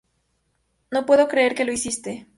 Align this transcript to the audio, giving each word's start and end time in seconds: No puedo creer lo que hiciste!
No 0.89 1.05
puedo 1.05 1.27
creer 1.27 1.51
lo 1.51 1.57
que 1.67 1.73
hiciste! 1.73 2.25